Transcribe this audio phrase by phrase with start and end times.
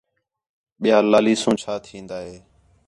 [0.81, 2.35] ٻِیال لالیسوں چَھا تِھین٘دا ہے